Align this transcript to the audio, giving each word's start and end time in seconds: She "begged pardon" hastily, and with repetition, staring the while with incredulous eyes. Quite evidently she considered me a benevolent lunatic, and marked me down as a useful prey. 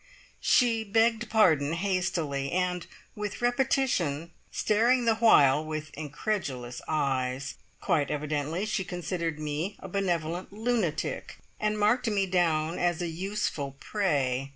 She 0.39 0.83
"begged 0.83 1.29
pardon" 1.29 1.73
hastily, 1.73 2.51
and 2.51 2.87
with 3.15 3.39
repetition, 3.39 4.31
staring 4.51 5.05
the 5.05 5.17
while 5.17 5.63
with 5.63 5.93
incredulous 5.93 6.81
eyes. 6.87 7.53
Quite 7.79 8.09
evidently 8.09 8.65
she 8.65 8.83
considered 8.83 9.37
me 9.37 9.75
a 9.77 9.87
benevolent 9.87 10.51
lunatic, 10.51 11.37
and 11.59 11.77
marked 11.77 12.07
me 12.09 12.25
down 12.25 12.79
as 12.79 12.99
a 13.03 13.09
useful 13.09 13.75
prey. 13.79 14.49